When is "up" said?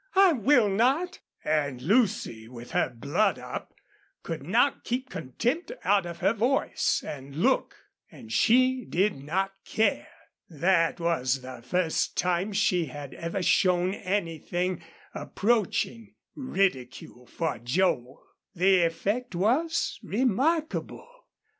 3.37-3.71